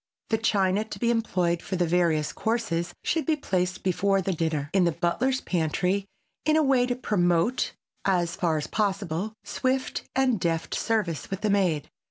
The 0.31 0.39
china 0.39 0.83
to 0.83 0.97
be 0.97 1.11
employed 1.11 1.61
for 1.61 1.75
the 1.75 1.85
various 1.85 2.33
courses 2.33 2.95
should 3.03 3.27
be 3.27 3.35
placed, 3.35 3.83
before 3.83 4.19
the 4.19 4.33
dinner, 4.33 4.71
in 4.73 4.83
the 4.85 4.91
butler's 4.91 5.41
pantry 5.41 6.05
in 6.43 6.55
a 6.55 6.63
way 6.63 6.87
to 6.87 6.95
promote, 6.95 7.73
as 8.03 8.35
far 8.35 8.57
as 8.57 8.65
possible, 8.65 9.33
swift 9.43 10.01
and 10.15 10.39
deft 10.39 10.73
service 10.73 11.29
with 11.29 11.41
the 11.41 11.51
maid. 11.51 11.87